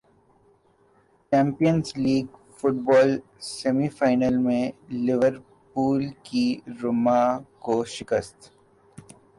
champions 1.31 1.87
League 2.03 2.25
football 2.57 3.09
semi 3.49 3.89
final 3.97 4.35
میں 4.45 4.63
Liverpool 5.05 6.01
کی 6.25 6.45
روما 6.81 7.21
کو 7.63 7.75
شکست 7.95 8.37